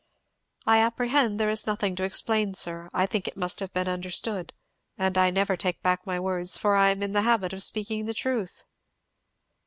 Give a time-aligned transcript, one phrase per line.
[0.65, 4.51] "I apprehend there is nothing to explain, sir, I think I must have been understood;
[4.97, 8.05] and I never take back my words, for I am in the habit of speaking
[8.07, 8.63] the truth."